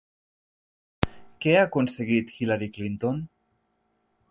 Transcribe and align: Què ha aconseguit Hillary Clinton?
Què 1.43 1.53
ha 1.59 1.67
aconseguit 1.67 2.33
Hillary 2.39 2.73
Clinton? 2.79 3.23